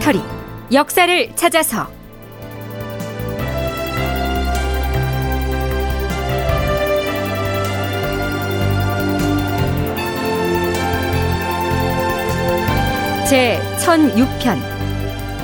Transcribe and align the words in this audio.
다큐멘터리 0.00 0.20
역사를 0.72 1.36
찾아서. 1.36 1.86
제 13.28 13.60
1006편. 13.78 14.58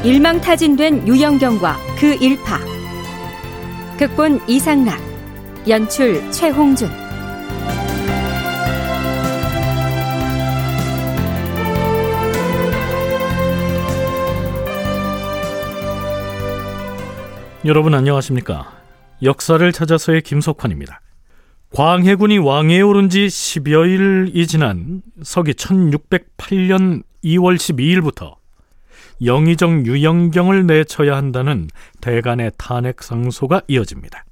일망타진된 0.04 1.06
유영경과 1.06 1.76
그 1.98 2.14
일파. 2.14 2.58
극본 3.98 4.40
이상락. 4.48 4.98
연출 5.68 6.30
최홍준 6.32 7.05
여러분 17.66 17.94
안녕하십니까? 17.94 18.80
역사를 19.24 19.72
찾아서의 19.72 20.22
김석환입니다. 20.22 21.00
광해군이 21.74 22.38
왕위에 22.38 22.80
오른 22.80 23.08
지 23.08 23.26
10여일이 23.26 24.46
지난 24.46 25.02
서기 25.24 25.50
1608년 25.54 27.02
2월 27.24 27.56
12일부터 27.56 28.36
영의정 29.24 29.84
유영경을 29.84 30.68
내쳐야 30.68 31.16
한다는 31.16 31.66
대간의 32.00 32.52
탄핵 32.56 33.02
상소가 33.02 33.62
이어집니다. 33.66 34.24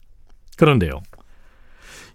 그런데요. 0.57 1.03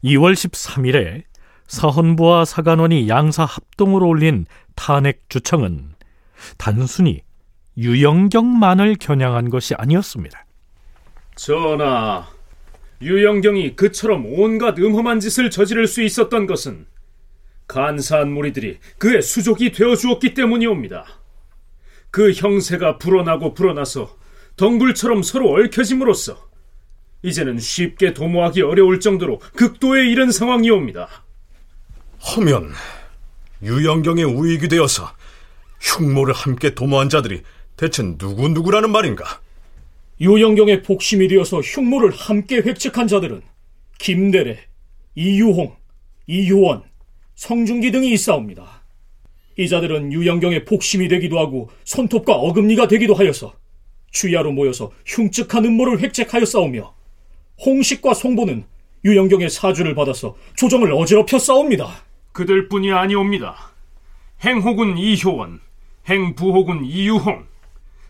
2월 0.05 0.31
13일에 0.31 1.23
사헌부와 1.67 2.45
사간원이 2.45 3.09
양사 3.09 3.43
합동으로 3.43 4.07
올린 4.07 4.45
탄핵 4.73 5.23
주청은 5.27 5.95
단순히 6.57 7.23
유영경만을 7.77 8.95
겨냥한 8.95 9.49
것이 9.49 9.75
아니었습니다. 9.75 10.45
전하, 11.39 12.27
유영경이 13.01 13.77
그처럼 13.77 14.25
온갖 14.25 14.77
음험한 14.77 15.21
짓을 15.21 15.49
저지를 15.49 15.87
수 15.87 16.01
있었던 16.01 16.47
것은 16.47 16.85
간사한 17.65 18.29
무리들이 18.29 18.79
그의 18.97 19.21
수족이 19.21 19.71
되어 19.71 19.95
주었기 19.95 20.33
때문이옵니다. 20.33 21.05
그 22.11 22.33
형세가 22.33 22.97
불어나고 22.97 23.53
불어나서 23.53 24.17
덩굴처럼 24.57 25.23
서로 25.23 25.53
얽혀짐으로써 25.53 26.49
이제는 27.21 27.57
쉽게 27.57 28.13
도모하기 28.13 28.61
어려울 28.61 28.99
정도로 28.99 29.39
극도에 29.55 30.09
이른 30.09 30.31
상황이옵니다. 30.31 31.07
하면 32.19 32.73
유영경의 33.63 34.25
우익이 34.25 34.67
되어서 34.67 35.09
흉모를 35.79 36.33
함께 36.33 36.75
도모한 36.75 37.07
자들이 37.07 37.43
대체 37.77 38.03
누구누구라는 38.03 38.91
말인가? 38.91 39.39
유영경의 40.21 40.83
복심이 40.83 41.27
되어서 41.29 41.61
흉모를 41.61 42.11
함께 42.11 42.57
획책한 42.57 43.07
자들은 43.07 43.41
김대래, 43.99 44.59
이유홍, 45.15 45.75
이효원, 46.27 46.83
성중기 47.35 47.91
등이 47.91 48.11
있사옵니다. 48.13 48.83
이 49.57 49.67
자들은 49.67 50.11
유영경의 50.11 50.65
복심이 50.65 51.07
되기도 51.07 51.39
하고 51.39 51.69
손톱과 51.85 52.33
어금니가 52.33 52.87
되기도 52.87 53.13
하여서 53.13 53.53
주야로 54.11 54.51
모여서 54.51 54.91
흉측한 55.05 55.65
음모를 55.65 55.99
획책하여 56.01 56.45
싸우며 56.45 56.93
홍식과 57.65 58.13
송보는 58.13 58.65
유영경의 59.05 59.49
사주를 59.49 59.95
받아서 59.95 60.35
조정을 60.55 60.91
어지럽혀 60.91 61.39
싸웁니다. 61.39 62.03
그들뿐이 62.33 62.91
아니옵니다. 62.91 63.71
행호군 64.43 64.97
이효원, 64.97 65.61
행부호군 66.07 66.85
이유홍, 66.85 67.45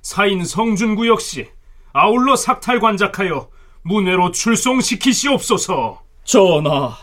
사인 0.02 0.44
성준구 0.44 1.08
역시 1.08 1.48
아울러 1.94 2.36
삭탈관작하여 2.36 3.50
문외로 3.84 4.32
출송시키시옵소서. 4.32 6.04
전하, 6.24 6.96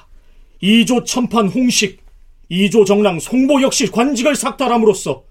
이조 0.60 1.04
천판 1.04 1.48
홍식, 1.48 2.04
이조 2.48 2.84
정랑 2.84 3.18
송보 3.18 3.62
역시 3.62 3.90
관직을 3.90 4.36
삭탈함으로써 4.36 5.24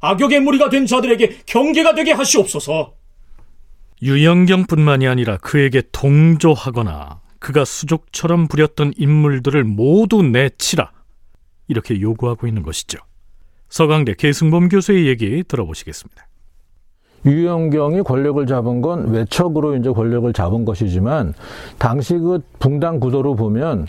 악역의 0.00 0.40
무리가 0.40 0.68
된 0.68 0.86
자들에게 0.86 1.42
경계가 1.46 1.94
되게 1.94 2.12
하시옵소서. 2.12 2.94
유영경뿐만이 4.02 5.06
아니라 5.06 5.36
그에게 5.36 5.82
동조하거나 5.92 7.20
그가 7.38 7.64
수족처럼 7.64 8.48
부렸던 8.48 8.94
인물들을 8.96 9.62
모두 9.64 10.22
내치라 10.22 10.90
이렇게 11.68 12.00
요구하고 12.00 12.46
있는 12.46 12.62
것이죠. 12.62 12.98
서강대 13.68 14.14
계승범 14.14 14.68
교수의 14.68 15.06
얘기 15.06 15.44
들어보시겠습니다. 15.46 16.26
유영경이 17.24 18.02
권력을 18.02 18.44
잡은 18.46 18.80
건 18.80 19.10
외척으로 19.10 19.76
이제 19.76 19.90
권력을 19.90 20.32
잡은 20.32 20.64
것이지만 20.64 21.34
당시 21.78 22.18
그 22.18 22.40
붕당 22.58 23.00
구도로 23.00 23.36
보면 23.36 23.86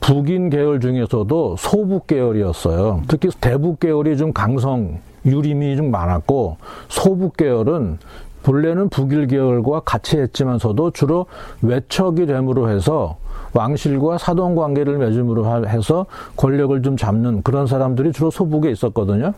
북인 0.00 0.50
계열 0.50 0.80
중에서도 0.80 1.56
소북 1.58 2.06
계열이었어요. 2.06 3.02
특히 3.08 3.28
대북 3.40 3.80
계열이 3.80 4.16
좀 4.16 4.32
강성 4.32 4.98
유림이 5.26 5.76
좀 5.76 5.90
많았고 5.90 6.56
소북 6.88 7.36
계열은 7.36 7.98
본래는 8.42 8.88
북일 8.88 9.26
계열과 9.26 9.80
같이 9.80 10.16
했지만서도 10.16 10.92
주로 10.92 11.26
외척이 11.60 12.24
됨으로 12.24 12.70
해서 12.70 13.18
왕실과 13.52 14.16
사돈 14.16 14.54
관계를 14.54 14.96
맺음으로 14.96 15.66
해서 15.68 16.06
권력을 16.36 16.80
좀 16.82 16.96
잡는 16.96 17.42
그런 17.42 17.66
사람들이 17.66 18.12
주로 18.12 18.30
소북에 18.30 18.70
있었거든요. 18.70 19.34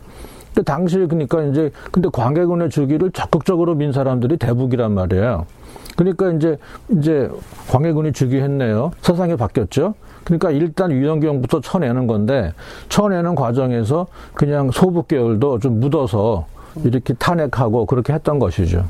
그 0.55 0.63
당시에 0.63 1.07
그러니까 1.07 1.43
이제 1.43 1.71
근데 1.91 2.09
광해군의 2.11 2.69
주기를 2.69 3.11
적극적으로 3.11 3.75
민 3.75 3.91
사람들이 3.91 4.37
대북이란 4.37 4.93
말이에요. 4.93 5.45
그러니까 5.95 6.31
이제 6.31 6.57
이제 6.89 7.29
광해군이 7.69 8.13
주기했네요. 8.13 8.91
세상이 9.01 9.35
바뀌었죠. 9.35 9.95
그러니까 10.23 10.51
일단 10.51 10.91
유영경부터 10.91 11.61
쳐내는 11.61 12.07
건데 12.07 12.53
쳐내는 12.89 13.35
과정에서 13.35 14.07
그냥 14.33 14.71
소북 14.71 15.07
계열도 15.07 15.59
좀 15.59 15.79
묻어서 15.79 16.47
이렇게 16.83 17.13
탄핵하고 17.13 17.85
그렇게 17.85 18.13
했던 18.13 18.39
것이죠. 18.39 18.87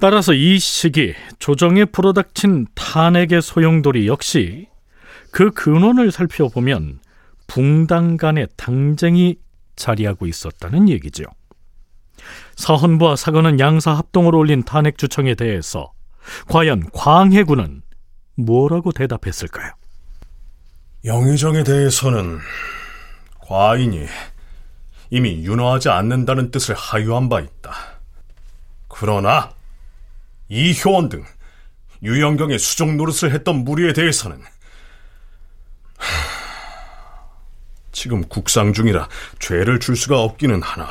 따라서 0.00 0.32
이 0.32 0.58
시기 0.58 1.14
조정에 1.38 1.84
불어닥친 1.84 2.68
탄핵의 2.74 3.42
소용돌이 3.42 4.06
역시 4.06 4.68
그 5.32 5.50
근원을 5.50 6.12
살펴보면 6.12 7.00
붕당 7.48 8.16
간의 8.16 8.46
당쟁이 8.56 9.36
자리하고 9.78 10.26
있었다는 10.26 10.88
얘기죠. 10.90 11.24
사헌부와 12.56 13.16
사관은 13.16 13.60
양사 13.60 13.92
합동으로 13.92 14.38
올린 14.38 14.62
탄핵 14.62 14.98
주청에 14.98 15.34
대해서 15.34 15.92
과연 16.48 16.90
광해군은 16.92 17.82
뭐라고 18.36 18.92
대답했을까요? 18.92 19.72
영의정에 21.04 21.62
대해서는 21.64 22.38
과인이 23.40 24.06
이미 25.10 25.44
윤호하지 25.44 25.88
않는다는 25.88 26.50
뜻을 26.50 26.74
하유한 26.74 27.28
바 27.28 27.40
있다. 27.40 27.72
그러나 28.88 29.52
이효원 30.48 31.08
등 31.08 31.24
유영경의 32.02 32.58
수종 32.58 32.96
노릇을 32.96 33.32
했던 33.32 33.64
무리에 33.64 33.92
대해서는 33.92 34.40
지금 37.98 38.22
국상 38.28 38.72
중이라 38.72 39.08
죄를 39.40 39.80
줄 39.80 39.96
수가 39.96 40.20
없기는 40.20 40.62
하나 40.62 40.86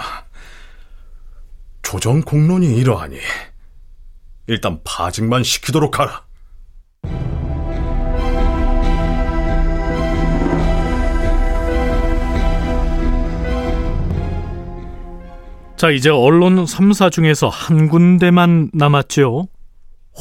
조정 1.82 2.20
공론이 2.20 2.76
이러하니 2.76 3.18
일단 4.48 4.82
파직만 4.84 5.42
시키도록 5.44 6.00
하라. 6.00 6.26
자, 15.78 15.90
이제 15.92 16.10
언론 16.10 16.66
3사 16.66 17.10
중에서 17.10 17.48
한 17.48 17.88
군데만 17.88 18.72
남았죠. 18.74 19.48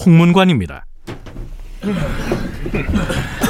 홍문관입니다. 0.04 0.86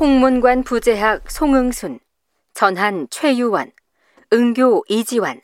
홍문관 0.00 0.62
부재학 0.62 1.28
송응순, 1.28 1.98
전한 2.54 3.08
최유원, 3.10 3.72
응교 4.32 4.84
이지환, 4.88 5.40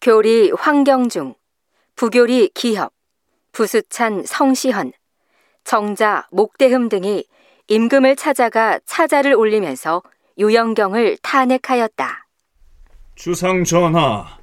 교리 0.00 0.50
황경중, 0.50 1.36
부교리 1.94 2.50
기협, 2.54 2.92
부수찬 3.52 4.24
성시헌, 4.26 4.90
정자 5.62 6.26
목대흠 6.32 6.88
등이 6.88 7.24
임금을 7.68 8.16
찾아가 8.16 8.80
차자를 8.84 9.32
올리면서 9.34 10.02
유영경을 10.38 11.18
탄핵하였다. 11.22 12.26
주상 13.14 13.62
전하, 13.62 14.40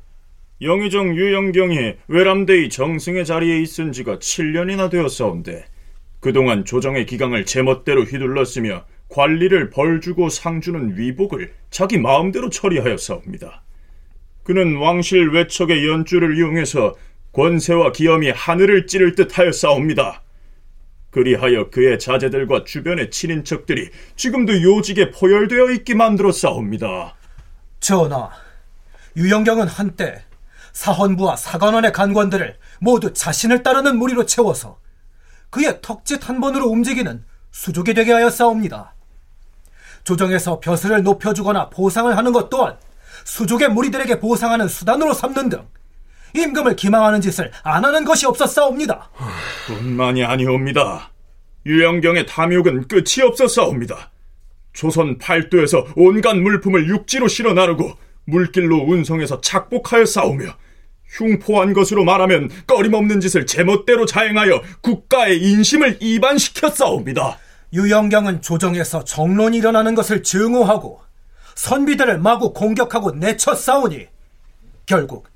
영의정 0.62 1.14
유영경이 1.14 1.96
외람대의 2.08 2.70
정승의 2.70 3.26
자리에 3.26 3.60
있은 3.60 3.92
지가 3.92 4.20
7년이나 4.20 4.90
되었사온데 4.90 5.66
그동안 6.22 6.64
조정의 6.64 7.06
기강을 7.06 7.46
제멋대로 7.46 8.04
휘둘렀으며 8.04 8.86
관리를 9.12 9.70
벌주고 9.70 10.30
상주는 10.30 10.98
위복을 10.98 11.54
자기 11.70 11.98
마음대로 11.98 12.50
처리하였사옵니다. 12.50 13.62
그는 14.44 14.78
왕실 14.78 15.30
외척의 15.30 15.88
연주를 15.88 16.38
이용해서 16.38 16.96
권세와 17.34 17.92
기염이 17.92 18.32
하늘을 18.32 18.88
찌를 18.88 19.16
듯 19.16 19.38
하였사옵니다. 19.38 20.24
그리하여 21.12 21.70
그의 21.70 22.00
자제들과 22.00 22.64
주변의 22.64 23.12
친인척들이 23.12 23.90
지금도 24.16 24.62
요직에 24.62 25.12
포열되어 25.12 25.72
있게 25.72 25.94
만들었사옵니다. 25.94 27.16
전하, 27.82 28.30
유영경은 29.18 29.68
한때 29.68 30.24
사헌부와 30.72 31.36
사관원의 31.36 31.92
간관들을 31.92 32.56
모두 32.80 33.14
자신을 33.14 33.62
따르는 33.62 33.98
무리로 33.98 34.26
채워서 34.26 34.80
그의 35.50 35.80
턱짓 35.82 36.30
한 36.30 36.40
번으로 36.40 36.68
움직이는 36.68 37.26
수족이 37.52 37.94
되게 37.94 38.14
하였사옵니다. 38.14 38.96
조정에서 40.04 40.60
벼슬을 40.60 41.04
높여주거나 41.04 41.70
보상을 41.70 42.16
하는 42.16 42.32
것 42.32 42.50
또한 42.50 42.78
수족의 43.24 43.70
무리들에게 43.70 44.20
보상하는 44.20 44.68
수단으로 44.68 45.14
삼는 45.14 45.50
등 45.50 45.68
임금을 46.34 46.76
기망하는 46.76 47.22
짓을 47.22 47.52
안 47.64 47.84
하는 47.84 48.06
것이 48.06 48.26
없었사옵니다. 48.26 49.10
뿐만이 49.68 50.24
아니옵니다. 50.24 51.12
유영경의 51.66 52.26
탐욕은 52.26 52.88
끝이 52.88 53.22
없었사옵니다. 53.24 54.12
조선 54.74 55.18
팔도에서 55.18 55.86
온갖 55.96 56.36
물품을 56.36 56.88
육지로 56.88 57.28
실어 57.28 57.54
나르고 57.54 57.92
물길로 58.26 58.78
운송해서 58.78 59.42
착복하여 59.42 60.06
싸우며 60.06 60.46
흉포한 61.10 61.74
것으로 61.74 62.06
말하면 62.06 62.50
꺼림없는 62.68 63.20
짓을 63.20 63.46
제멋대로 63.46 64.06
자행하여 64.06 64.62
국가의 64.82 65.42
인심을 65.42 65.98
이반시켜 66.00 66.70
싸웁니다. 66.70 67.38
유영경은 67.74 68.42
조정에서 68.42 69.04
정론이 69.04 69.58
일어나는 69.58 69.96
것을 69.96 70.24
증오하고 70.24 71.02
선비들을 71.56 72.20
마구 72.20 72.54
공격하고 72.54 73.12
내쳐 73.12 73.56
싸우니 73.56 74.08
결국 74.86 75.28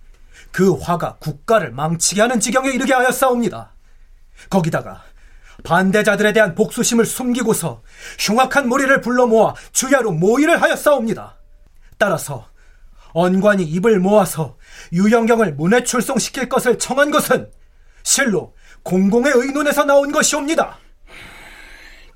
그 0.52 0.74
화가 0.74 1.18
국가를 1.20 1.72
망치게 1.72 2.22
하는 2.22 2.40
지경에 2.40 2.70
이르게 2.70 2.94
하였사옵니다. 2.94 3.74
거기다가 4.50 5.04
반대자들에 5.64 6.34
대한 6.34 6.56
복수심을 6.56 7.06
숨기고서 7.06 7.82
흉악한 8.20 8.68
무리를 8.68 9.02
불러 9.02 9.28
모아 9.28 9.54
주야로 9.72 10.12
모의를 10.12 10.62
하였사옵니다. 10.62 11.38
따라서 11.98 12.48
언관이 13.14 13.64
입을 13.64 14.00
모아서 14.00 14.58
유영경을 14.92 15.54
문에 15.54 15.84
출송시킬 15.84 16.50
것을 16.50 16.78
청한 16.78 17.12
것은 17.12 17.50
실로 18.04 18.54
공공의 18.84 19.32
의논에서 19.36 19.86
나온 19.86 20.12
것이옵니다. 20.12 20.78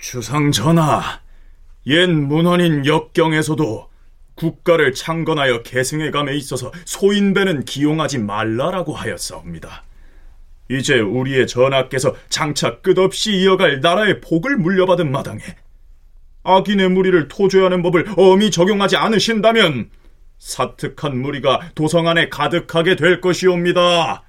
주상 0.00 0.50
전하, 0.50 1.20
옛 1.86 2.06
문헌인 2.08 2.86
역경에서도 2.86 3.88
국가를 4.34 4.94
창건하여 4.94 5.62
계승해 5.62 6.10
감에 6.10 6.34
있어서 6.36 6.72
소인배는 6.86 7.66
기용하지 7.66 8.18
말라라고 8.18 8.94
하였사옵니다. 8.94 9.84
이제 10.70 10.98
우리의 11.00 11.46
전하께서 11.46 12.14
장차 12.30 12.80
끝없이 12.80 13.32
이어갈 13.36 13.80
나라의 13.80 14.20
복을 14.20 14.56
물려받은 14.56 15.10
마당에 15.12 15.42
악인의 16.44 16.88
무리를 16.90 17.28
토조하는 17.28 17.82
법을 17.82 18.06
엄히 18.16 18.50
적용하지 18.50 18.96
않으신다면 18.96 19.90
사특한 20.38 21.20
무리가 21.20 21.60
도성 21.74 22.08
안에 22.08 22.30
가득하게 22.30 22.96
될 22.96 23.20
것이옵니다. 23.20 24.22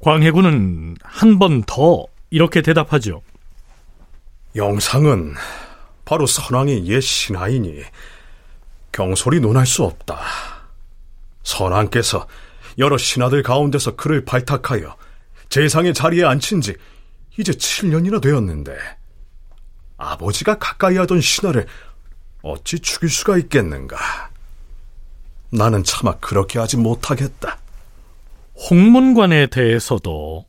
광해군은 0.00 0.96
한 1.02 1.38
번 1.38 1.62
더 1.64 2.06
이렇게 2.30 2.62
대답하죠. 2.62 3.22
영상은 4.56 5.34
바로 6.04 6.26
선왕의 6.26 6.86
옛 6.86 7.00
신하이니 7.00 7.82
경솔이 8.92 9.40
논할 9.40 9.66
수 9.66 9.84
없다. 9.84 10.18
선왕께서 11.42 12.26
여러 12.78 12.96
신하들 12.96 13.42
가운데서 13.42 13.96
그를 13.96 14.24
발탁하여 14.24 14.96
재상의 15.48 15.94
자리에 15.94 16.24
앉힌 16.24 16.60
지 16.60 16.74
이제 17.38 17.52
7년이나 17.52 18.20
되었는데 18.20 18.76
아버지가 19.98 20.58
가까이 20.58 20.96
하던 20.96 21.20
신하를 21.20 21.66
어찌 22.42 22.78
죽일 22.78 23.10
수가 23.10 23.36
있겠는가? 23.38 23.96
나는 25.50 25.84
차마 25.84 26.16
그렇게 26.16 26.58
하지 26.58 26.76
못하겠다. 26.76 27.58
홍문관에 28.70 29.48
대해서도 29.48 30.46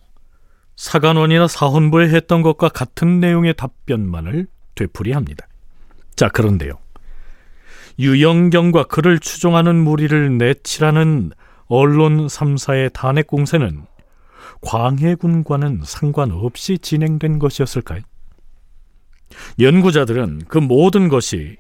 사관원이나 0.78 1.48
사헌부에 1.48 2.10
했던 2.10 2.44
것과 2.44 2.70
같은 2.70 3.20
내용의 3.20 3.56
답변만을 3.56 4.48
되풀이합니다. 4.76 5.48
자, 6.16 6.30
그런데요. 6.30 6.74
유영경과 8.00 8.84
그를 8.84 9.20
추종하는 9.20 9.76
무리를 9.76 10.38
내치라는 10.38 11.32
언론 11.66 12.28
3사의 12.28 12.94
탄핵 12.94 13.26
공세는 13.26 13.86
광해군과는 14.62 15.82
상관없이 15.84 16.78
진행된 16.78 17.40
것이었을까요? 17.40 18.02
연구자들은 19.60 20.44
그 20.48 20.60
모든 20.60 21.10
것이 21.10 21.58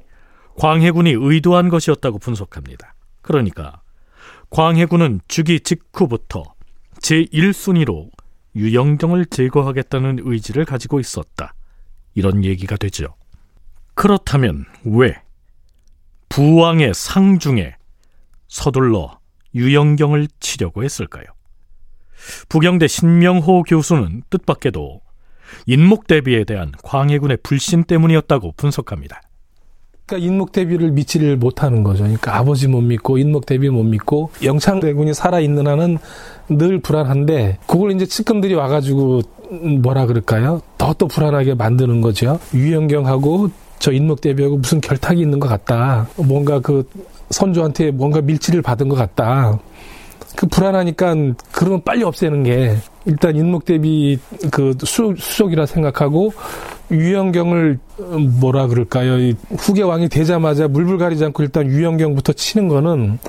광해군이 0.58 1.16
의도한 1.18 1.70
것이었다고 1.70 2.20
분석합니다. 2.20 2.94
그러니까 3.24 3.82
광해군은 4.52 5.22
주기 5.28 5.60
직후부터 5.60 6.44
제1순위로 7.02 8.10
유영경을 8.58 9.28
제거하겠다는 9.28 10.20
의지를 10.22 10.66
가지고 10.66 11.00
있었다. 11.00 11.54
이런 12.16 12.44
얘기가 12.44 12.76
되죠. 12.76 13.16
그렇다면 13.94 14.66
왜 14.84 15.22
부왕의 16.30 16.94
상중에 16.94 17.76
서둘러 18.48 19.20
유영경을 19.56 20.28
치려고 20.40 20.84
했을까요? 20.84 21.26
부경대 22.50 22.88
신명호 22.88 23.64
교수는 23.64 24.24
뜻밖에도 24.30 25.02
인목 25.66 26.08
대비에 26.08 26.44
대한 26.44 26.72
광해군의 26.84 27.38
불신 27.44 27.84
때문이었다고 27.84 28.54
분석합니다. 28.58 29.22
그러니까 30.08 30.26
인목 30.26 30.54
대비를 30.54 30.92
믿지를 30.92 31.36
못하는 31.36 31.84
거죠. 31.84 32.04
그러니까 32.04 32.38
아버지 32.38 32.70
못 32.70 32.80
믿고 32.80 33.18
인목 33.18 33.46
대비 33.46 33.70
못 33.70 33.84
믿고 33.84 34.32
영창대군이 34.42 35.14
살아 35.14 35.42
있는 35.42 35.68
한은 35.68 35.98
늘 36.48 36.80
불안한데 36.80 37.58
그걸 37.68 37.92
이제 37.92 38.06
측근들이 38.06 38.56
와가지고 38.56 39.22
뭐라 39.82 40.06
그럴까요? 40.06 40.62
더 40.78 40.94
또 40.98 41.08
불안하게 41.08 41.56
만드는 41.56 42.00
거죠. 42.00 42.40
유영경하고 42.54 43.50
저 43.80 43.92
인목 43.92 44.22
대비하고 44.22 44.58
무슨 44.58 44.80
결탁이 44.80 45.20
있는 45.20 45.40
것 45.40 45.50
같다. 45.50 46.08
뭔가 46.16 46.62
그 46.62 46.90
선조한테 47.30 47.92
뭔가 47.92 48.22
밀치를 48.22 48.62
받은 48.62 48.88
것 48.88 48.96
같다. 48.96 49.60
그 50.38 50.48
불안하니까 50.48 51.16
그러면 51.52 51.84
빨리 51.84 52.04
없애는 52.04 52.44
게 52.44 52.78
일단 53.06 53.36
인목 53.36 53.66
대비 53.66 54.18
그 54.52 54.74
수족이라 54.80 55.66
생각하고 55.66 56.32
유영경을 56.92 57.80
뭐라 58.40 58.68
그럴까요? 58.68 59.34
후계 59.58 59.84
왕이 59.84 60.10
되자마자 60.10 60.68
물불 60.68 60.98
가리지 60.98 61.26
않고 61.26 61.44
일단 61.44 61.68
유영경부터 61.68 62.34
치는 62.34 62.68
거는 62.68 63.20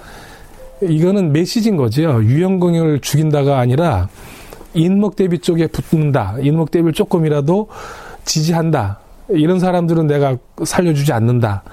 이거는 0.83 1.33
메시지인 1.33 1.77
거죠. 1.77 2.23
유영경을 2.23 3.01
죽인다가 3.01 3.59
아니라 3.59 4.09
인목 4.75 5.17
대비 5.17 5.39
쪽에 5.39 5.67
붙는다. 5.67 6.37
인목 6.41 6.71
대비를 6.71 6.93
조금이라도 6.93 7.69
지지한다. 8.25 9.01
이런 9.31 9.59
사람들은 9.59 10.07
내가 10.07 10.37
살려주지 10.65 11.13
않는다. 11.13 11.65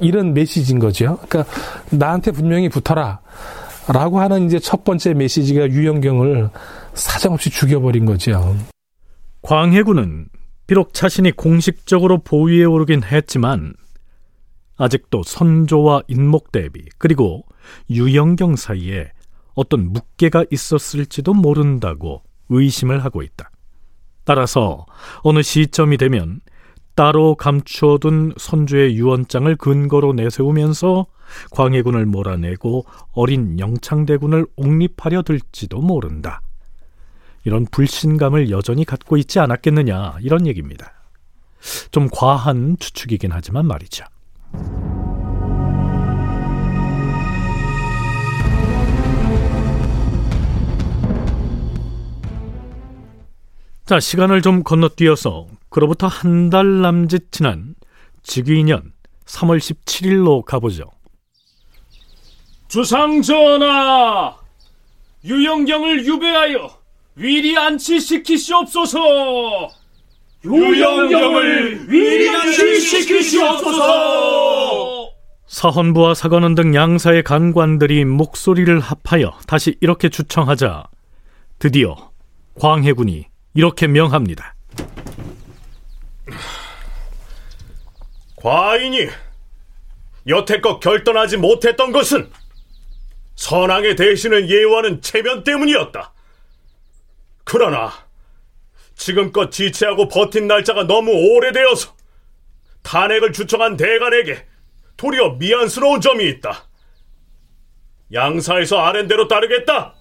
이런 0.00 0.34
메시지인 0.34 0.78
거죠. 0.78 1.18
그러니까 1.28 1.52
나한테 1.90 2.32
분명히 2.32 2.68
붙어라. 2.68 3.20
라고 3.88 4.20
하는 4.20 4.46
이제 4.46 4.58
첫 4.58 4.84
번째 4.84 5.14
메시지가 5.14 5.68
유영경을 5.68 6.50
사정없이 6.94 7.48
죽여버린 7.50 8.04
거죠. 8.04 8.56
광해군은 9.42 10.26
비록 10.68 10.92
자신이 10.92 11.32
공식적으로 11.32 12.18
보위에 12.18 12.64
오르긴 12.64 13.02
했지만 13.02 13.72
아직도 14.76 15.22
선조와 15.22 16.02
인목 16.08 16.52
대비 16.52 16.84
그리고 16.98 17.46
유영경 17.88 18.54
사이에 18.54 19.10
어떤 19.54 19.90
묵계가 19.92 20.44
있었을지도 20.50 21.32
모른다고 21.32 22.22
의심을 22.50 23.02
하고 23.02 23.22
있다. 23.22 23.50
따라서 24.24 24.84
어느 25.22 25.40
시점이 25.40 25.96
되면 25.96 26.40
따로 26.94 27.34
감추어둔 27.34 28.34
선조의 28.36 28.94
유언장을 28.94 29.56
근거로 29.56 30.12
내세우면서 30.12 31.06
광해군을 31.50 32.04
몰아내고 32.04 32.84
어린 33.12 33.58
영창대군을 33.58 34.46
옹립하려 34.56 35.22
들지도 35.22 35.80
모른다. 35.80 36.42
이런 37.44 37.66
불신감을 37.66 38.50
여전히 38.50 38.84
갖고 38.84 39.16
있지 39.16 39.38
않았겠느냐 39.38 40.18
이런 40.20 40.46
얘기입니다. 40.46 40.92
좀 41.90 42.08
과한 42.12 42.76
추측이긴 42.78 43.32
하지만 43.32 43.66
말이죠. 43.66 44.04
자, 53.86 54.00
시간을 54.00 54.42
좀 54.42 54.62
건너뛰어서 54.62 55.46
그로부터 55.70 56.06
한 56.06 56.50
달 56.50 56.80
남짓 56.82 57.30
지난 57.32 57.74
즉위년 58.22 58.92
3월 59.24 59.58
17일로 59.58 60.44
가보죠. 60.44 60.90
주상 62.68 63.22
전하, 63.22 64.36
유영경을 65.24 66.04
유배하여 66.06 66.77
위리 67.18 67.58
안치시키시옵소서. 67.58 69.70
유영경을 70.44 71.90
위리 71.90 72.30
안치시키시옵소서. 72.30 75.10
사헌부와 75.48 76.14
사관원 76.14 76.54
등 76.54 76.76
양사의 76.76 77.24
간관들이 77.24 78.04
목소리를 78.04 78.78
합하여 78.78 79.36
다시 79.48 79.74
이렇게 79.80 80.08
주청하자 80.08 80.84
드디어 81.58 82.12
광해군이 82.60 83.26
이렇게 83.54 83.88
명합니다. 83.88 84.54
과인이 88.36 89.08
여태껏 90.28 90.78
결단하지 90.78 91.38
못했던 91.38 91.90
것은 91.90 92.30
선왕의 93.34 93.96
대신을 93.96 94.48
예우하는 94.48 95.02
체면 95.02 95.42
때문이었다. 95.42 96.12
그러나 97.50 97.90
지금껏 98.94 99.50
지체하고 99.50 100.08
버틴 100.08 100.46
날짜가 100.48 100.86
너무 100.86 101.10
오래되어서 101.12 101.94
탄핵을 102.82 103.32
주청한 103.32 103.78
대간에게 103.78 104.44
도리어 104.98 105.36
미안스러운 105.38 106.02
점이 106.02 106.28
있다. 106.28 106.68
양사에서 108.12 108.80
아랜대로 108.80 109.28
따르겠다. 109.28 109.94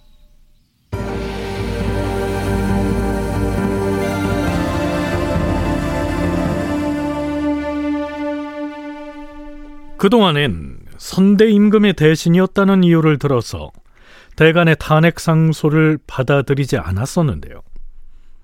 그동안엔 9.97 10.79
선대 10.97 11.49
임금의 11.49 11.93
대신이었다는 11.93 12.83
이유를 12.83 13.19
들어서 13.19 13.71
대간의 14.37 14.77
탄핵 14.79 15.19
상소를 15.19 15.97
받아들이지 16.05 16.77
않았었는데요. 16.77 17.61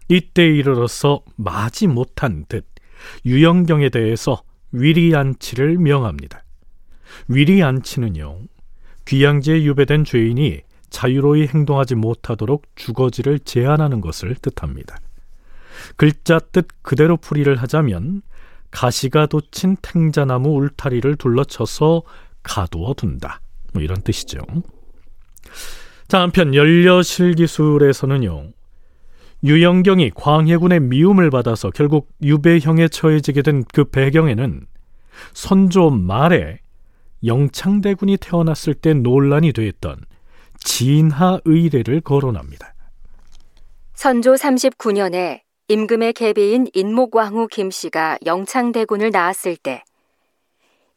이때 0.10 0.44
이르러서 0.44 1.22
마지 1.36 1.88
못한 1.88 2.46
듯 2.50 2.66
유영경에 3.26 3.90
대해서 3.90 4.44
위리안치를 4.72 5.78
명합니다. 5.78 6.44
위리안치는요, 7.28 8.40
귀양지에 9.06 9.64
유배된 9.64 10.04
죄인이 10.04 10.62
자유로이 10.90 11.48
행동하지 11.48 11.96
못하도록 11.96 12.64
주거지를 12.76 13.40
제한하는 13.40 14.02
것을 14.02 14.36
뜻합니다. 14.36 14.98
글자 15.96 16.40
뜻 16.40 16.68
그대로 16.82 17.18
풀이를 17.18 17.58
하자면 17.58 18.24
가시가 18.72 19.28
돋친 19.28 19.78
탱자나무 19.84 20.50
울타리를 20.56 21.16
둘러쳐서 21.18 22.02
가두어 22.42 22.96
둔다. 22.96 23.42
뭐 23.74 23.84
이런 23.84 24.02
뜻이죠. 24.02 24.40
자, 26.14 26.22
한편 26.22 26.54
연려실 26.54 27.34
기술에서는요. 27.34 28.52
유영경이 29.44 30.12
광해군의 30.12 30.82
미움을 30.82 31.32
받아서 31.32 31.72
결국 31.72 32.08
유배형에 32.22 32.88
처해지게 32.90 33.42
된 33.42 33.64
그 33.74 33.86
배경에는 33.86 34.68
선조 35.34 35.90
말에 35.90 36.60
영창대군이 37.26 38.18
태어났을 38.18 38.76
때 38.76 38.94
논란이 38.94 39.54
됐던 39.54 40.06
진하 40.60 41.40
의례를 41.46 42.02
거론합니다. 42.02 42.76
선조 43.96 44.36
39년에 44.36 45.40
임금의 45.68 46.14
계비인 46.14 46.68
인목왕후 46.76 47.48
김씨가 47.48 48.20
영창대군을 48.24 49.10
낳았을 49.10 49.56
때 49.56 49.84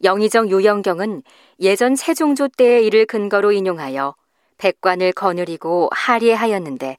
영의정 0.05 0.51
유영경은 0.51 1.23
예전 1.61 1.97
세종조 1.97 2.49
때의 2.49 2.85
일을 2.85 3.07
근거로 3.07 3.53
인용하여 3.53 4.15
백관을 4.59 5.13
거느리고 5.13 5.91
하리하였는데 5.93 6.97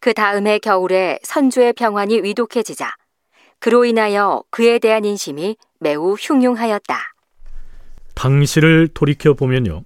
그 0.00 0.14
다음해 0.14 0.58
겨울에 0.58 1.18
선조의 1.22 1.74
병환이 1.74 2.22
위독해지자 2.22 2.90
그로 3.60 3.84
인하여 3.84 4.42
그에 4.50 4.80
대한 4.80 5.04
인심이 5.04 5.56
매우 5.78 6.14
흉흉하였다. 6.14 6.98
당시를 8.14 8.88
돌이켜 8.88 9.34
보면요. 9.34 9.84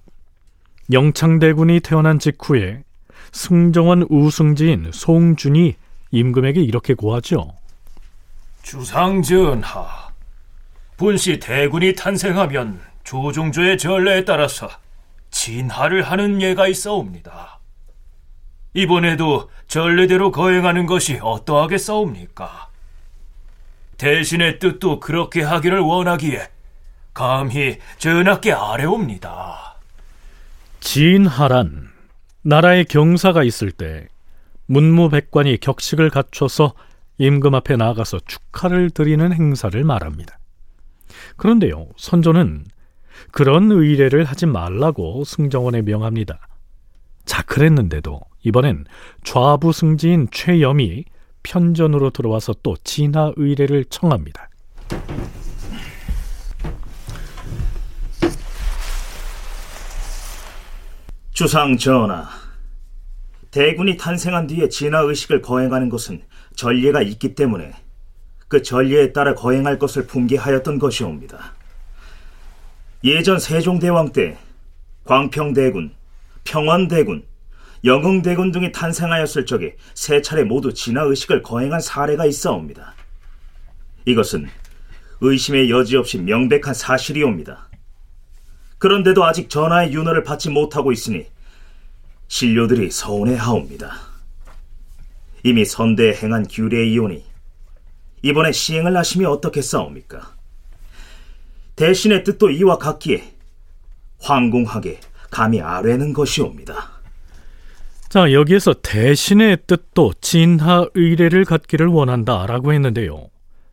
영창대군이 0.90 1.80
태어난 1.80 2.18
직후에 2.18 2.82
승정원 3.32 4.06
우승지인 4.08 4.90
송준이 4.92 5.74
임금에게 6.10 6.62
이렇게 6.62 6.94
고하죠. 6.94 7.52
주상전하, 8.62 10.08
분시 10.96 11.38
대군이 11.38 11.94
탄생하면 11.94 12.80
조종조의 13.04 13.78
전례에 13.78 14.24
따라서 14.24 14.68
진하를 15.30 16.02
하는 16.02 16.40
예가 16.40 16.68
있어옵니다. 16.68 17.60
이번에도 18.74 19.50
전례대로 19.68 20.30
거행하는 20.30 20.86
것이 20.86 21.18
어떠하겠사옵니까? 21.22 22.68
대신의 23.96 24.58
뜻도 24.58 25.00
그렇게 25.00 25.42
하기를 25.42 25.80
원하기에 25.80 26.48
감히 27.14 27.78
전하께 27.98 28.52
아뢰옵니다. 28.52 29.76
진하란 30.80 31.88
나라의 32.42 32.84
경사가 32.84 33.42
있을 33.42 33.72
때 33.72 34.06
문무백관이 34.66 35.58
격식을 35.58 36.10
갖춰서 36.10 36.74
임금 37.18 37.54
앞에 37.54 37.76
나가서 37.76 38.20
축하를 38.26 38.90
드리는 38.90 39.32
행사를 39.32 39.82
말합니다. 39.82 40.38
그런데요, 41.36 41.88
선조는 41.96 42.66
그런 43.30 43.70
의례를 43.70 44.24
하지 44.24 44.46
말라고 44.46 45.24
승정원에 45.24 45.82
명합니다. 45.82 46.38
자, 47.24 47.42
그랬는데도 47.42 48.20
이번엔 48.44 48.84
좌부 49.24 49.72
승지인 49.72 50.28
최염이 50.30 51.04
편전으로 51.42 52.10
들어와서 52.10 52.54
또 52.62 52.76
진하 52.82 53.32
의례를 53.36 53.84
청합니다. 53.86 54.48
주상 61.32 61.76
전하, 61.76 62.26
대군이 63.50 63.96
탄생한 63.96 64.46
뒤에 64.46 64.68
진화 64.68 65.00
의식을 65.00 65.42
거행하는 65.42 65.90
것은 65.90 66.22
전례가 66.54 67.02
있기 67.02 67.34
때문에 67.34 67.72
그 68.48 68.62
전례에 68.62 69.12
따라 69.12 69.34
거행할 69.34 69.78
것을 69.78 70.06
품계하였던 70.06 70.78
것이옵니다. 70.78 71.55
예전 73.06 73.38
세종대왕 73.38 74.12
때 74.12 74.36
광평대군, 75.04 75.94
평원대군, 76.42 77.24
영흥대군 77.84 78.50
등이 78.50 78.72
탄생하였을 78.72 79.46
적에 79.46 79.76
세 79.94 80.20
차례 80.20 80.42
모두 80.42 80.74
진화 80.74 81.02
의식을 81.02 81.44
거행한 81.44 81.80
사례가 81.80 82.26
있어옵니다. 82.26 82.96
이것은 84.06 84.48
의심의 85.20 85.70
여지 85.70 85.96
없이 85.96 86.18
명백한 86.18 86.74
사실이옵니다. 86.74 87.68
그런데도 88.78 89.24
아직 89.24 89.48
전하의 89.50 89.92
윤허를 89.92 90.24
받지 90.24 90.50
못하고 90.50 90.90
있으니 90.90 91.26
신료들이 92.26 92.90
서운해하옵니다. 92.90 93.92
이미 95.44 95.64
선대에 95.64 96.12
행한 96.14 96.48
규례이오니 96.48 97.24
이번에 98.22 98.50
시행을 98.50 98.96
하심이 98.96 99.24
어떻겠사옵니까? 99.26 100.35
대신의 101.76 102.24
뜻도 102.24 102.50
이와 102.50 102.78
같기에 102.78 103.22
황공하게 104.20 105.00
감히 105.30 105.60
아뢰는 105.60 106.12
것이옵니다. 106.14 106.96
자, 108.08 108.32
여기에서 108.32 108.72
대신의 108.72 109.58
뜻도 109.66 110.14
진하 110.20 110.86
의례를 110.94 111.44
갖기를 111.44 111.86
원한다라고 111.86 112.72
했는데요. 112.72 113.28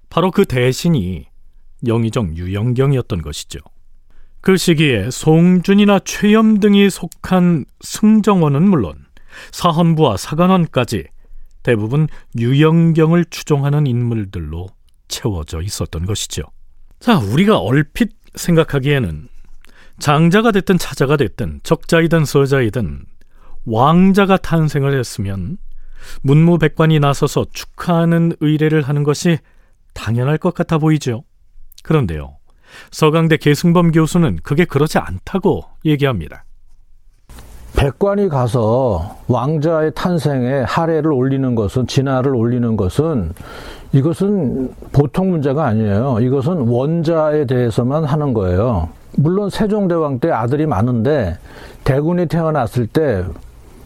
바로 0.10 0.32
그 0.32 0.46
대신이 0.46 1.28
영의정 1.88 2.36
유영경이었던 2.36 3.22
것이죠. 3.22 3.60
그 4.42 4.58
시기에 4.58 5.10
송준이나 5.10 6.00
최염 6.00 6.60
등이 6.60 6.90
속한 6.90 7.66
승정원은 7.82 8.64
물론 8.70 9.06
사헌부와 9.52 10.18
사관원까지 10.18 11.06
대부분 11.64 12.10
유영경을 12.38 13.26
추종하는 13.30 13.88
인물들로 13.88 14.68
채워져 15.08 15.62
있었던 15.62 16.06
것이죠. 16.06 16.44
자, 17.04 17.18
우리가 17.18 17.58
얼핏 17.58 18.12
생각하기에는 18.36 19.28
장자가 20.00 20.52
됐든 20.54 20.78
차자가 20.78 21.18
됐든 21.18 21.60
적자이든 21.62 22.24
서자이든 22.24 23.04
왕자가 23.66 24.38
탄생을 24.38 24.98
했으면 24.98 25.58
문무백관이 26.22 27.02
나서서 27.02 27.48
축하하는 27.52 28.32
의례를 28.40 28.84
하는 28.84 29.04
것이 29.04 29.38
당연할 29.94 30.38
것 30.38 30.54
같아 30.54 30.78
보이죠. 30.78 31.26
그런데요. 31.84 32.38
서강대 32.92 33.36
계승범 33.36 33.92
교수는 33.92 34.40
그게 34.42 34.64
그렇지 34.64 34.98
않다고 34.98 35.66
얘기합니다. 35.84 36.46
백관이 37.76 38.30
가서 38.30 39.18
왕자의 39.28 39.92
탄생에 39.96 40.62
하례를 40.62 41.12
올리는 41.12 41.56
것은 41.56 41.88
진화를 41.88 42.36
올리는 42.36 42.78
것은 42.78 43.32
이것은 43.92 44.74
보통 44.92 45.32
문제가 45.32 45.66
아니에요. 45.66 46.18
이것은 46.22 46.68
원자에 46.68 47.46
대해서만 47.46 48.06
하는 48.06 48.34
거예요. 48.34 48.90
물론 49.16 49.50
세종대왕 49.50 50.20
때 50.20 50.32
아들이 50.32 50.66
많은데 50.66 51.38
대군이 51.84 52.28
태어났을 52.28 52.88
때 52.88 53.24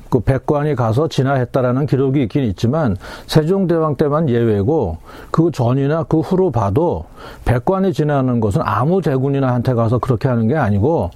그 0.09 0.19
백관이 0.19 0.75
가서 0.75 1.07
진화했다라는 1.07 1.85
기록이 1.85 2.23
있긴 2.23 2.43
있지만 2.45 2.97
세종대왕 3.27 3.95
때만 3.95 4.29
예외고 4.29 4.97
그 5.31 5.51
전이나 5.51 6.03
그 6.03 6.19
후로 6.19 6.51
봐도 6.51 7.05
백관이 7.45 7.93
진화하는 7.93 8.39
것은 8.39 8.61
아무 8.63 9.01
대군이나 9.01 9.53
한테 9.53 9.73
가서 9.73 9.99
그렇게 9.99 10.27
하는 10.27 10.47
게 10.47 10.55
아니고 10.55 11.11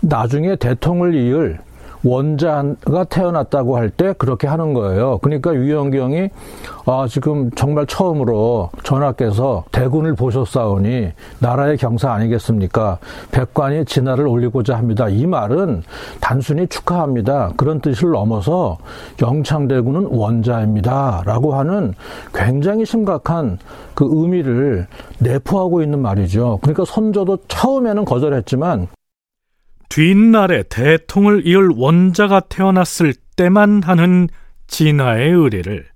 나중에 0.00 0.56
대통을 0.56 1.14
이을 1.14 1.58
원자가 2.08 3.04
태어났다고 3.08 3.76
할 3.76 3.88
때 3.90 4.14
그렇게 4.16 4.46
하는 4.46 4.74
거예요. 4.74 5.18
그러니까 5.18 5.54
유영경이 5.54 6.28
아, 6.86 7.06
지금 7.08 7.50
정말 7.52 7.86
처음으로 7.86 8.70
전하께서 8.82 9.64
대군을 9.72 10.14
보셨사오니 10.14 11.10
나라의 11.40 11.76
경사 11.76 12.12
아니겠습니까? 12.12 12.98
백관이 13.30 13.84
진화를 13.86 14.26
올리고자 14.26 14.76
합니다. 14.76 15.08
이 15.08 15.26
말은 15.26 15.82
단순히 16.20 16.66
축하합니다. 16.66 17.52
그런 17.56 17.80
뜻을 17.80 18.10
넘어서 18.10 18.78
영창대군은 19.20 20.08
원자입니다. 20.10 21.22
라고 21.24 21.54
하는 21.54 21.94
굉장히 22.34 22.84
심각한 22.84 23.58
그 23.94 24.06
의미를 24.10 24.86
내포하고 25.18 25.82
있는 25.82 26.00
말이죠. 26.00 26.58
그러니까 26.62 26.84
선조도 26.86 27.38
처음에는 27.48 28.04
거절했지만 28.04 28.88
뒷날에 29.98 30.62
대통을 30.62 31.44
이을 31.44 31.70
원자가 31.74 32.38
태어났을 32.38 33.14
때만 33.34 33.82
하는 33.82 34.28
진화의 34.68 35.32
의례를 35.32 35.86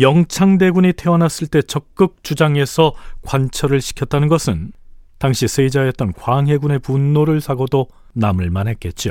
영창대군이 0.00 0.94
태어났을 0.94 1.48
때 1.48 1.60
적극 1.60 2.24
주장해서 2.24 2.94
관철을 3.20 3.82
시켰다는 3.82 4.28
것은 4.28 4.72
당시 5.18 5.46
세자였던 5.46 6.14
광해군의 6.14 6.78
분노를 6.78 7.42
사고도 7.42 7.88
남을 8.14 8.48
만했겠죠. 8.48 9.10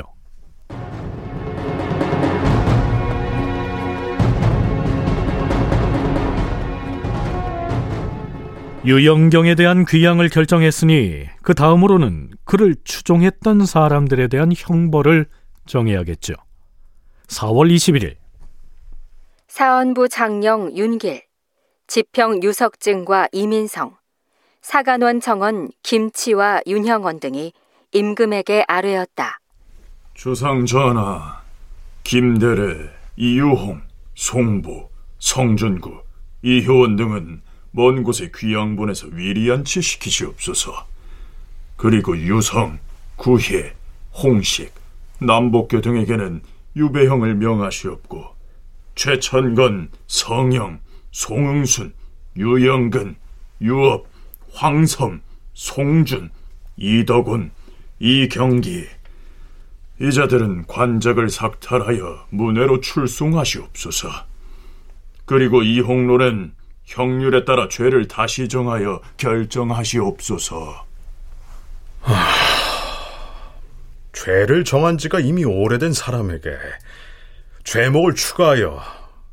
유영경에 8.86 9.54
대한 9.54 9.86
귀양을 9.86 10.28
결정했으니 10.28 11.26
그 11.40 11.54
다음으로는 11.54 12.30
그를 12.44 12.76
추종했던 12.84 13.64
사람들에 13.64 14.28
대한 14.28 14.52
형벌을 14.54 15.26
정해야겠죠. 15.64 16.34
4월 17.28 17.74
21일 17.74 18.16
사헌부 19.48 20.10
장령 20.10 20.76
윤길, 20.76 21.22
지평 21.86 22.42
유석증과 22.42 23.28
이민성, 23.32 23.96
사간원 24.60 25.20
정원 25.20 25.70
김치와 25.82 26.60
윤형원 26.66 27.20
등이 27.20 27.54
임금에게 27.92 28.64
아뢰었다. 28.68 29.38
주상 30.12 30.66
전하, 30.66 31.40
김대래, 32.02 32.90
이유홍, 33.16 33.80
송부, 34.14 34.88
성준구, 35.20 36.02
이효원 36.42 36.96
등은 36.96 37.40
먼 37.76 38.04
곳에 38.04 38.30
귀양 38.36 38.76
보내서 38.76 39.08
위리안치 39.08 39.82
시키시옵소서. 39.82 40.86
그리고 41.74 42.16
유성, 42.16 42.78
구혜, 43.16 43.74
홍식, 44.12 44.72
남복교 45.18 45.80
등에게는 45.80 46.42
유배형을 46.76 47.34
명하시옵고 47.34 48.26
최천건, 48.94 49.88
성영, 50.06 50.78
송응순, 51.10 51.92
유영근, 52.36 53.16
유업, 53.60 54.06
황섬, 54.52 55.20
송준, 55.54 56.30
이덕훈, 56.76 57.50
이경기 57.98 58.86
이 60.00 60.12
자들은 60.12 60.66
관작을 60.68 61.28
삭탈하여 61.28 62.26
문외로 62.30 62.80
출송하시옵소서. 62.80 64.08
그리고 65.24 65.62
이홍로는 65.64 66.52
형률에 66.84 67.44
따라 67.44 67.68
죄를 67.68 68.08
다시 68.08 68.48
정하여 68.48 69.00
결정하시옵소서. 69.16 70.86
하... 72.02 72.14
죄를 74.12 74.64
정한 74.64 74.96
지가 74.96 75.20
이미 75.20 75.44
오래된 75.44 75.92
사람에게 75.92 76.56
죄목을 77.64 78.14
추가하여 78.14 78.80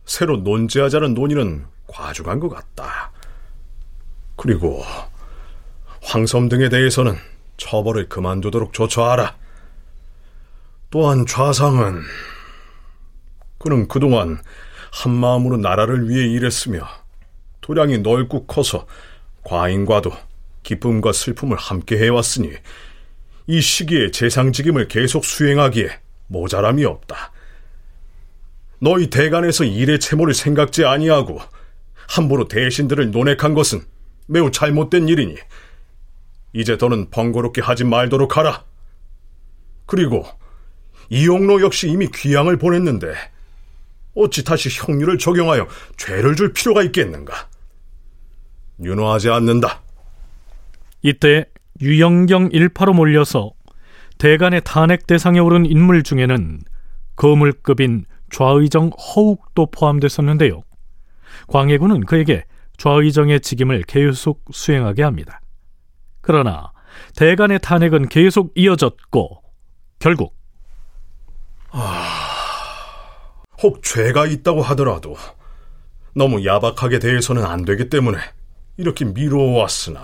새로 0.05 0.37
논제하자는 0.37 1.13
논의는 1.13 1.65
과중한 1.87 2.39
것 2.39 2.49
같다. 2.49 3.11
그리고 4.35 4.83
황섬 6.01 6.49
등에 6.49 6.69
대해서는 6.69 7.15
처벌을 7.57 8.09
그만두도록 8.09 8.73
조처하라. 8.73 9.35
또한 10.89 11.25
좌상은 11.25 12.01
그는 13.59 13.87
그동안 13.87 14.41
한마음으로 14.91 15.57
나라를 15.57 16.09
위해 16.09 16.25
일했으며 16.27 16.87
도량이 17.61 17.99
넓고 17.99 18.45
커서 18.45 18.85
과인과도 19.43 20.11
기쁨과 20.63 21.13
슬픔을 21.13 21.57
함께 21.57 21.97
해왔으니 21.97 22.51
이 23.47 23.61
시기에 23.61 24.11
재상직임을 24.11 24.87
계속 24.87 25.25
수행하기에 25.25 25.89
모자람이 26.27 26.85
없다. 26.85 27.31
너희 28.79 29.09
대간에서 29.09 29.63
일의 29.63 29.99
채모를 29.99 30.33
생각지 30.33 30.85
아니하고 30.85 31.39
함부로 32.07 32.47
대신들을 32.47 33.11
논핵한 33.11 33.53
것은 33.53 33.81
매우 34.27 34.49
잘못된 34.49 35.07
일이니 35.07 35.35
이제 36.53 36.77
더는 36.77 37.09
번거롭게 37.09 37.61
하지 37.61 37.83
말도록 37.83 38.37
하라. 38.37 38.63
그리고 39.85 40.25
이용로 41.09 41.61
역시 41.61 41.89
이미 41.89 42.07
귀양을 42.07 42.57
보냈는데 42.57 43.13
어찌 44.15 44.43
다시 44.43 44.69
형률을 44.69 45.17
적용하여 45.17 45.67
죄를 45.97 46.35
줄 46.35 46.53
필요가 46.53 46.83
있겠는가? 46.83 47.50
윤호하지 48.83 49.29
않는다. 49.29 49.81
이때 51.01 51.45
유영경 51.81 52.49
일파로 52.51 52.93
몰려서 52.93 53.51
대간의 54.17 54.61
탄핵 54.63 55.07
대상에 55.07 55.39
오른 55.39 55.65
인물 55.65 56.03
중에는 56.03 56.61
거물급인 57.15 58.05
좌의정 58.31 58.89
허욱도 58.89 59.71
포함됐었는데요. 59.71 60.61
광해군은 61.47 62.05
그에게 62.05 62.45
좌의정의 62.77 63.41
직임을 63.41 63.83
계속 63.83 64.43
수행하게 64.51 65.03
합니다. 65.03 65.41
그러나 66.21 66.71
대간의 67.15 67.59
탄핵은 67.61 68.09
계속 68.09 68.51
이어졌고 68.55 69.41
결국 69.99 70.35
아... 71.71 72.07
혹 73.61 73.83
죄가 73.83 74.25
있다고 74.25 74.61
하더라도 74.61 75.15
너무 76.13 76.45
야박하게 76.45 76.99
대해서는 76.99 77.45
안 77.45 77.63
되기 77.63 77.89
때문에 77.89 78.17
이렇게 78.77 79.05
미루어 79.05 79.59
왔으나 79.59 80.01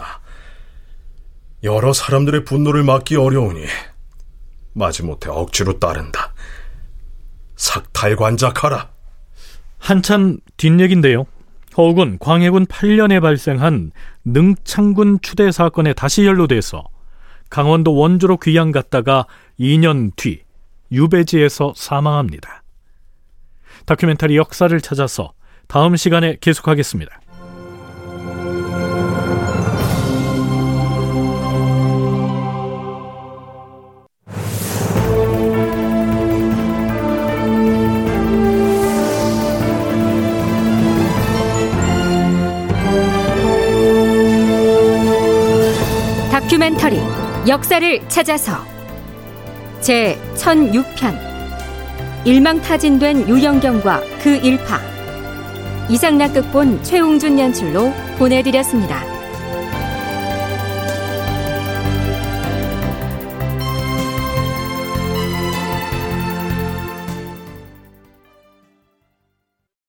여러 1.64 1.94
사람들의 1.94 2.46
분노를 2.46 2.84
막기 2.84 3.16
어려우니 3.16 3.66
마지못해 4.74 5.30
억지로 5.30 5.80
따른다. 5.80 6.34
삭탈관작하라. 7.56 8.90
한참 9.80 10.38
뒷얘긴데요. 10.58 11.26
허욱은 11.78 12.20
광해군 12.20 12.66
8년에 12.68 13.22
발생한 13.22 13.92
능창군 14.26 15.20
추대 15.22 15.52
사건에 15.52 15.94
다시 15.94 16.26
연루돼서 16.26 16.84
강원도 17.50 17.96
원주로 17.96 18.38
귀양 18.38 18.72
갔다가 18.72 19.26
2년 19.60 20.12
뒤 20.16 20.44
유배지에서 20.92 21.74
사망합니다. 21.76 22.64
다큐멘터리 23.86 24.36
역사를 24.38 24.80
찾아서 24.82 25.34
다음 25.68 25.96
시간에 25.96 26.38
계속하겠습니다. 26.40 27.20
역사를 47.48 48.10
찾아서 48.10 48.58
제 49.80 50.20
1006편 50.36 51.18
일망타진된 52.26 53.30
유영경과 53.30 54.02
그 54.22 54.36
일파 54.36 54.82
이상락극본 55.90 56.84
최웅준 56.84 57.40
연출로 57.40 57.94
보내드렸습니다. 58.18 59.17